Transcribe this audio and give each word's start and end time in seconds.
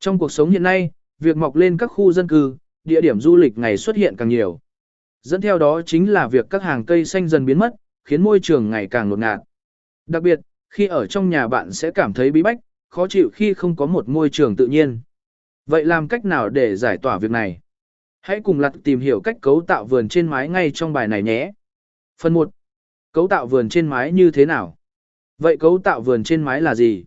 Trong 0.00 0.18
cuộc 0.18 0.32
sống 0.32 0.50
hiện 0.50 0.62
nay, 0.62 0.90
việc 1.18 1.36
mọc 1.36 1.56
lên 1.56 1.76
các 1.76 1.86
khu 1.86 2.12
dân 2.12 2.28
cư, 2.28 2.56
địa 2.84 3.00
điểm 3.00 3.20
du 3.20 3.36
lịch 3.36 3.58
ngày 3.58 3.76
xuất 3.76 3.96
hiện 3.96 4.16
càng 4.16 4.28
nhiều. 4.28 4.60
Dẫn 5.22 5.40
theo 5.40 5.58
đó 5.58 5.82
chính 5.82 6.12
là 6.12 6.28
việc 6.28 6.46
các 6.50 6.62
hàng 6.62 6.84
cây 6.84 7.04
xanh 7.04 7.28
dần 7.28 7.44
biến 7.44 7.58
mất, 7.58 7.74
khiến 8.04 8.22
môi 8.22 8.40
trường 8.42 8.70
ngày 8.70 8.86
càng 8.86 9.08
ngột 9.08 9.18
ngạt. 9.18 9.40
Đặc 10.06 10.22
biệt, 10.22 10.40
khi 10.70 10.86
ở 10.86 11.06
trong 11.06 11.30
nhà 11.30 11.48
bạn 11.48 11.72
sẽ 11.72 11.90
cảm 11.90 12.12
thấy 12.12 12.30
bí 12.30 12.42
bách, 12.42 12.58
khó 12.88 13.06
chịu 13.06 13.30
khi 13.34 13.54
không 13.54 13.76
có 13.76 13.86
một 13.86 14.08
môi 14.08 14.30
trường 14.30 14.56
tự 14.56 14.66
nhiên. 14.66 15.00
Vậy 15.66 15.84
làm 15.84 16.08
cách 16.08 16.24
nào 16.24 16.48
để 16.48 16.76
giải 16.76 16.98
tỏa 16.98 17.18
việc 17.18 17.30
này? 17.30 17.60
Hãy 18.20 18.40
cùng 18.44 18.60
lặt 18.60 18.72
tìm 18.84 19.00
hiểu 19.00 19.20
cách 19.20 19.36
cấu 19.40 19.60
tạo 19.60 19.84
vườn 19.84 20.08
trên 20.08 20.26
mái 20.26 20.48
ngay 20.48 20.70
trong 20.74 20.92
bài 20.92 21.08
này 21.08 21.22
nhé. 21.22 21.52
Phần 22.20 22.34
1. 22.34 22.50
Cấu 23.12 23.28
tạo 23.28 23.46
vườn 23.46 23.68
trên 23.68 23.88
mái 23.88 24.12
như 24.12 24.30
thế 24.30 24.46
nào? 24.46 24.76
Vậy 25.38 25.56
cấu 25.56 25.78
tạo 25.78 26.00
vườn 26.00 26.24
trên 26.24 26.42
mái 26.42 26.60
là 26.60 26.74
gì? 26.74 27.04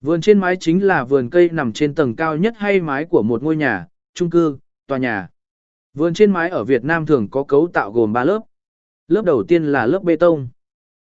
Vườn 0.00 0.20
trên 0.20 0.38
mái 0.38 0.56
chính 0.56 0.86
là 0.86 1.04
vườn 1.04 1.30
cây 1.30 1.48
nằm 1.52 1.72
trên 1.72 1.94
tầng 1.94 2.16
cao 2.16 2.36
nhất 2.36 2.54
hay 2.56 2.80
mái 2.80 3.04
của 3.04 3.22
một 3.22 3.42
ngôi 3.42 3.56
nhà, 3.56 3.86
chung 4.14 4.30
cư, 4.30 4.58
tòa 4.86 4.98
nhà. 4.98 5.28
Vườn 5.94 6.14
trên 6.14 6.32
mái 6.32 6.50
ở 6.50 6.64
Việt 6.64 6.84
Nam 6.84 7.06
thường 7.06 7.28
có 7.30 7.44
cấu 7.44 7.68
tạo 7.72 7.92
gồm 7.92 8.12
3 8.12 8.24
lớp. 8.24 8.42
Lớp 9.08 9.24
đầu 9.24 9.42
tiên 9.42 9.64
là 9.64 9.86
lớp 9.86 10.02
bê 10.02 10.16
tông. 10.16 10.48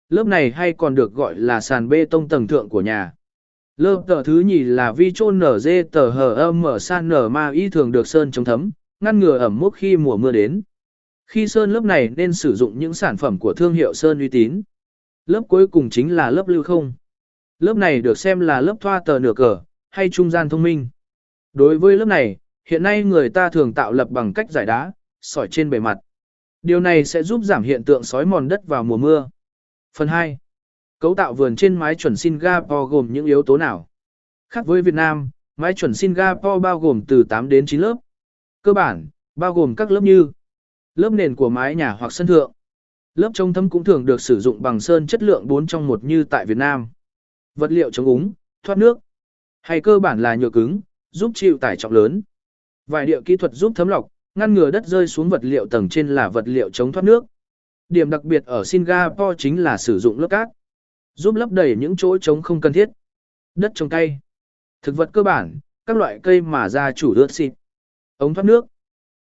Lớp 0.10 0.28
này 0.28 0.52
hay 0.52 0.74
còn 0.74 0.96
được 0.96 1.14
gọi 1.14 1.36
là 1.36 1.62
sàn 1.62 1.90
bê 1.90 2.06
tông 2.06 2.28
tầng 2.28 2.48
thượng 2.48 2.70
của 2.70 2.82
nhà. 2.82 3.14
Lớp 3.78 4.04
tờ 4.08 4.24
thứ 4.24 4.40
nhì 4.40 4.64
là 4.64 4.92
vi 4.92 5.12
trôn 5.12 5.40
nở 5.40 5.60
dê 5.60 5.84
tờ 5.84 6.10
hờ 6.10 6.34
âm 6.34 6.62
mở 6.62 6.80
san 6.80 7.10
nở 7.10 7.30
ma 7.30 7.52
y 7.52 7.70
thường 7.70 7.92
được 7.92 8.08
sơn 8.08 8.32
chống 8.32 8.46
thấm, 8.46 8.72
ngăn 9.00 9.20
ngừa 9.20 9.38
ẩm 9.38 9.60
mốc 9.60 9.74
khi 9.74 9.98
mùa 9.98 10.18
mưa 10.18 10.32
đến. 10.32 10.62
Khi 11.28 11.48
sơn 11.48 11.72
lớp 11.72 11.84
này 11.84 12.10
nên 12.18 12.34
sử 12.34 12.56
dụng 12.56 12.80
những 12.80 12.94
sản 12.94 13.18
phẩm 13.18 13.40
của 13.40 13.54
thương 13.54 13.74
hiệu 13.74 13.94
sơn 13.94 14.20
uy 14.20 14.30
tín. 14.30 14.62
Lớp 15.26 15.42
cuối 15.48 15.68
cùng 15.68 15.90
chính 15.90 16.16
là 16.16 16.32
lớp 16.32 16.48
lưu 16.48 16.64
không. 16.64 16.94
Lớp 17.60 17.78
này 17.78 18.02
được 18.02 18.18
xem 18.18 18.40
là 18.40 18.62
lớp 18.62 18.76
thoa 18.80 19.02
tờ 19.06 19.20
nửa 19.20 19.34
cờ, 19.34 19.62
hay 19.90 20.10
trung 20.10 20.32
gian 20.32 20.50
thông 20.50 20.64
minh. 20.64 20.88
Đối 21.54 21.78
với 21.78 21.98
lớp 21.98 22.06
này, 22.06 22.38
hiện 22.68 22.84
nay 22.84 23.04
người 23.04 23.30
ta 23.30 23.50
thường 23.50 23.74
tạo 23.74 23.92
lập 23.92 24.10
bằng 24.10 24.34
cách 24.34 24.52
giải 24.52 24.66
đá, 24.66 24.92
sỏi 25.22 25.48
trên 25.52 25.70
bề 25.70 25.80
mặt. 25.80 25.98
Điều 26.62 26.80
này 26.80 27.06
sẽ 27.06 27.24
giúp 27.24 27.42
giảm 27.44 27.64
hiện 27.64 27.84
tượng 27.84 28.04
sói 28.04 28.26
mòn 28.26 28.48
đất 28.48 28.68
vào 28.68 28.84
mùa 28.84 28.98
mưa. 28.98 29.30
Phần 29.98 30.08
2. 30.08 30.38
Cấu 31.00 31.16
tạo 31.16 31.34
vườn 31.34 31.56
trên 31.56 31.76
mái 31.76 31.96
chuẩn 31.96 32.16
Singapore 32.16 32.92
gồm 32.92 33.14
những 33.14 33.26
yếu 33.26 33.44
tố 33.44 33.58
nào? 33.58 33.88
Khác 34.50 34.66
với 34.66 34.82
Việt 34.82 34.94
Nam, 34.94 35.30
mái 35.58 35.74
chuẩn 35.74 35.94
Singapore 35.94 36.60
bao 36.60 36.80
gồm 36.80 37.02
từ 37.08 37.24
8 37.24 37.50
đến 37.50 37.66
9 37.66 37.82
lớp. 37.82 37.98
Cơ 38.62 38.74
bản, 38.74 39.08
bao 39.36 39.54
gồm 39.54 39.76
các 39.76 39.92
lớp 39.92 40.02
như 40.04 40.32
lớp 40.96 41.10
nền 41.10 41.36
của 41.36 41.50
mái 41.50 41.76
nhà 41.76 41.92
hoặc 41.92 42.12
sân 42.12 42.28
thượng. 42.28 42.52
Lớp 43.16 43.30
chống 43.34 43.54
thấm 43.54 43.70
cũng 43.70 43.84
thường 43.84 44.06
được 44.06 44.22
sử 44.22 44.40
dụng 44.40 44.62
bằng 44.62 44.80
sơn 44.80 45.08
chất 45.08 45.24
lượng 45.24 45.48
4 45.48 45.68
trong 45.68 45.88
1 45.88 46.04
như 46.04 46.24
tại 46.24 46.46
Việt 46.46 46.58
Nam. 46.58 46.88
Vật 47.56 47.72
liệu 47.72 47.92
chống 47.92 48.06
úng, 48.06 48.34
thoát 48.64 48.78
nước, 48.78 48.98
hay 49.62 49.82
cơ 49.82 50.00
bản 50.00 50.22
là 50.22 50.36
nhựa 50.36 50.50
cứng, 50.50 50.82
giúp 51.12 51.32
chịu 51.36 51.58
tải 51.58 51.78
trọng 51.78 51.92
lớn. 51.92 52.22
Vài 52.88 53.06
điệu 53.06 53.22
kỹ 53.22 53.38
thuật 53.38 53.54
giúp 53.54 53.72
thấm 53.76 53.88
lọc, 53.88 54.08
ngăn 54.36 54.54
ngừa 54.54 54.72
đất 54.72 54.86
rơi 54.86 55.08
xuống 55.08 55.30
vật 55.30 55.46
liệu 55.46 55.68
tầng 55.68 55.90
trên 55.90 56.08
là 56.08 56.30
vật 56.30 56.48
liệu 56.48 56.70
chống 56.70 56.92
thoát 56.92 57.04
nước. 57.04 57.26
Điểm 57.90 58.10
đặc 58.10 58.24
biệt 58.24 58.46
ở 58.46 58.64
Singapore 58.64 59.36
chính 59.38 59.64
là 59.64 59.78
sử 59.78 60.00
dụng 60.00 60.20
lớp 60.20 60.28
cát, 60.28 60.48
giúp 61.14 61.36
lấp 61.36 61.52
đầy 61.52 61.76
những 61.76 61.96
chỗ 61.96 62.18
trống 62.18 62.42
không 62.42 62.62
cần 62.62 62.74
thiết. 62.74 62.90
Đất 63.56 63.72
trồng 63.76 63.90
cây, 63.90 64.20
thực 64.82 64.96
vật 64.96 65.10
cơ 65.14 65.24
bản, 65.24 65.60
các 65.86 65.98
loại 65.98 66.20
cây 66.24 66.42
mà 66.42 66.70
gia 66.70 66.92
chủ 66.92 67.14
ưa 67.16 67.28
xịt, 67.28 67.54
ống 68.18 68.34
thoát 68.34 68.44
nước. 68.44 68.66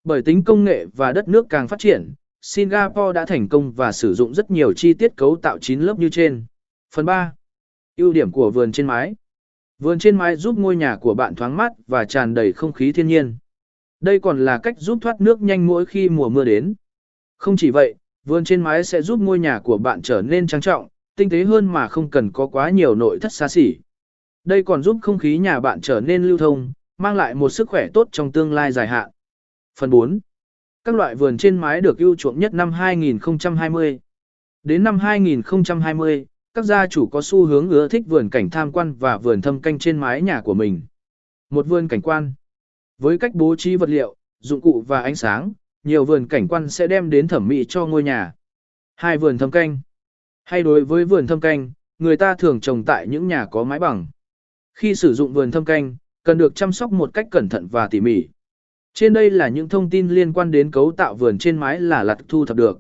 Bởi 0.04 0.22
tính 0.22 0.44
công 0.44 0.64
nghệ 0.64 0.86
và 0.86 1.12
đất 1.12 1.28
nước 1.28 1.46
càng 1.50 1.68
phát 1.68 1.80
triển, 1.80 2.14
Singapore 2.42 3.14
đã 3.14 3.26
thành 3.26 3.50
công 3.50 3.72
và 3.72 3.92
sử 3.92 4.14
dụng 4.14 4.34
rất 4.34 4.52
nhiều 4.52 4.74
chi 4.74 4.94
tiết 4.94 5.12
cấu 5.18 5.36
tạo 5.36 5.60
9 5.60 5.80
lớp 5.80 6.00
như 6.00 6.10
trên. 6.10 6.46
Phần 6.92 7.06
3 7.06 7.34
ưu 8.00 8.14
điểm 8.14 8.32
của 8.32 8.52
vườn 8.52 8.72
trên 8.72 8.88
mái. 8.88 9.16
Vườn 9.80 10.00
trên 10.00 10.18
mái 10.18 10.36
giúp 10.36 10.58
ngôi 10.58 10.76
nhà 10.76 10.96
của 11.02 11.14
bạn 11.14 11.36
thoáng 11.36 11.58
mát 11.58 11.72
và 11.88 12.06
tràn 12.06 12.34
đầy 12.34 12.54
không 12.54 12.74
khí 12.74 12.92
thiên 12.92 13.08
nhiên. 13.08 13.38
Đây 14.00 14.20
còn 14.20 14.46
là 14.46 14.58
cách 14.58 14.76
giúp 14.80 14.98
thoát 15.02 15.22
nước 15.22 15.42
nhanh 15.42 15.68
mỗi 15.68 15.86
khi 15.86 16.10
mùa 16.10 16.30
mưa 16.30 16.46
đến. 16.46 16.74
Không 17.38 17.58
chỉ 17.58 17.72
vậy, 17.72 17.96
vườn 18.26 18.44
trên 18.44 18.62
mái 18.62 18.84
sẽ 18.84 19.02
giúp 19.02 19.20
ngôi 19.20 19.40
nhà 19.40 19.60
của 19.60 19.78
bạn 19.78 20.02
trở 20.02 20.22
nên 20.22 20.48
trang 20.48 20.62
trọng, 20.62 20.88
tinh 21.16 21.30
tế 21.30 21.44
hơn 21.44 21.66
mà 21.66 21.88
không 21.88 22.10
cần 22.10 22.32
có 22.32 22.48
quá 22.48 22.70
nhiều 22.70 22.96
nội 22.96 23.20
thất 23.22 23.34
xa 23.34 23.48
xỉ. 23.48 23.76
Đây 24.44 24.64
còn 24.64 24.84
giúp 24.84 24.98
không 25.02 25.18
khí 25.18 25.38
nhà 25.38 25.60
bạn 25.60 25.82
trở 25.82 26.02
nên 26.02 26.24
lưu 26.24 26.38
thông, 26.38 26.72
mang 26.98 27.16
lại 27.16 27.36
một 27.36 27.50
sức 27.50 27.70
khỏe 27.70 27.88
tốt 27.94 28.08
trong 28.12 28.32
tương 28.32 28.54
lai 28.54 28.72
dài 28.72 28.88
hạn. 28.88 29.10
Phần 29.80 29.90
4. 29.90 30.20
Các 30.84 30.96
loại 30.96 31.16
vườn 31.16 31.38
trên 31.38 31.58
mái 31.58 31.82
được 31.82 31.98
ưu 31.98 32.16
chuộng 32.16 32.40
nhất 32.40 32.54
năm 32.54 32.72
2020. 32.72 34.00
Đến 34.64 34.84
năm 34.84 35.00
2020, 35.00 36.26
các 36.60 36.66
gia 36.66 36.88
chủ 36.88 37.08
có 37.08 37.22
xu 37.22 37.46
hướng 37.46 37.70
ưa 37.70 37.88
thích 37.88 38.04
vườn 38.08 38.30
cảnh 38.30 38.50
tham 38.50 38.72
quan 38.72 38.94
và 38.94 39.18
vườn 39.18 39.42
thâm 39.42 39.62
canh 39.62 39.80
trên 39.80 39.98
mái 39.98 40.22
nhà 40.22 40.42
của 40.42 40.54
mình. 40.54 40.82
Một 41.50 41.68
vườn 41.68 41.88
cảnh 41.88 42.02
quan. 42.02 42.34
Với 42.98 43.18
cách 43.18 43.36
bố 43.36 43.56
trí 43.56 43.76
vật 43.76 43.90
liệu, 43.90 44.16
dụng 44.40 44.62
cụ 44.62 44.84
và 44.88 45.02
ánh 45.02 45.16
sáng, 45.16 45.52
nhiều 45.84 46.06
vườn 46.06 46.28
cảnh 46.28 46.48
quan 46.48 46.70
sẽ 46.70 46.88
đem 46.88 47.10
đến 47.10 47.28
thẩm 47.28 47.48
mỹ 47.48 47.66
cho 47.70 47.86
ngôi 47.86 48.04
nhà. 48.04 48.34
Hai 48.96 49.18
vườn 49.18 49.38
thâm 49.38 49.52
canh. 49.52 49.80
Hay 50.44 50.64
đối 50.64 50.86
với 50.86 51.06
vườn 51.06 51.28
thâm 51.28 51.40
canh, 51.40 51.72
người 52.00 52.18
ta 52.18 52.36
thường 52.36 52.60
trồng 52.60 52.84
tại 52.84 53.08
những 53.08 53.28
nhà 53.28 53.46
có 53.52 53.64
mái 53.64 53.80
bằng. 53.80 54.08
Khi 54.74 54.96
sử 54.96 55.14
dụng 55.14 55.34
vườn 55.34 55.52
thâm 55.52 55.66
canh, 55.66 55.96
cần 56.24 56.38
được 56.38 56.56
chăm 56.56 56.72
sóc 56.72 56.92
một 56.92 57.14
cách 57.14 57.28
cẩn 57.32 57.50
thận 57.50 57.68
và 57.68 57.88
tỉ 57.88 58.02
mỉ. 58.02 58.28
Trên 58.94 59.14
đây 59.14 59.30
là 59.30 59.48
những 59.48 59.70
thông 59.70 59.90
tin 59.90 60.08
liên 60.08 60.34
quan 60.34 60.52
đến 60.52 60.72
cấu 60.72 60.92
tạo 60.92 61.16
vườn 61.16 61.38
trên 61.38 61.58
mái 61.58 61.80
là 61.80 62.04
lặt 62.04 62.18
thu 62.28 62.46
thập 62.46 62.58
được. 62.58 62.80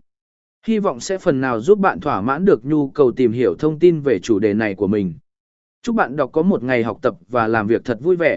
Hy 0.68 0.80
vọng 0.80 1.00
sẽ 1.00 1.18
phần 1.18 1.42
nào 1.42 1.59
giúp 1.59 1.80
bạn 1.80 2.00
thỏa 2.00 2.22
mãn 2.22 2.46
được 2.46 2.66
nhu 2.66 2.90
cầu 2.90 3.12
tìm 3.12 3.31
hiểu 3.31 3.56
thông 3.59 3.80
tin 3.80 4.02
về 4.02 4.20
chủ 4.20 4.40
đề 4.40 4.53
này 4.53 4.75
của 4.75 4.88
mình. 4.88 5.14
Chúc 5.81 5.96
bạn 5.96 6.16
đọc 6.16 6.30
có 6.34 6.42
một 6.42 6.64
ngày 6.64 6.84
học 6.84 7.00
tập 7.02 7.16
và 7.28 7.47
làm 7.47 7.68
việc 7.68 7.86
thật 7.86 7.97
vui 8.02 8.16
vẻ. 8.16 8.28